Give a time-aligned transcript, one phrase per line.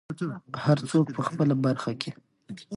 [0.63, 2.11] هر څوک په خپله برخه کې.